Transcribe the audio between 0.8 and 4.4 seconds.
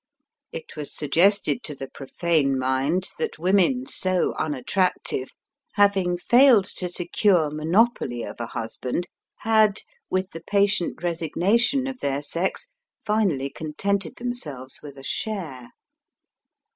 suggested to the profane mind that women so